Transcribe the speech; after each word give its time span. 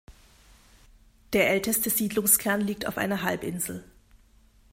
Der 1.33 1.51
älteste 1.51 1.91
Siedlungskern 1.91 2.61
liegt 2.61 2.87
auf 2.87 2.97
einer 2.97 3.21
Halbinsel. 3.21 3.83